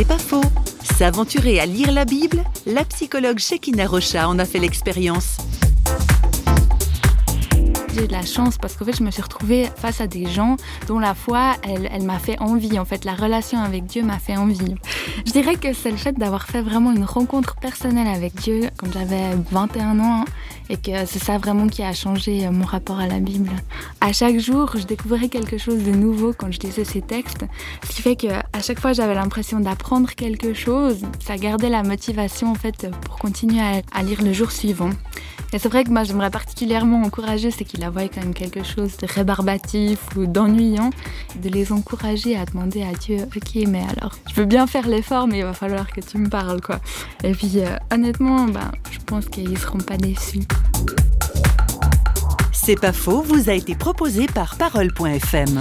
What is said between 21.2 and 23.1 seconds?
ça vraiment qui a changé mon rapport à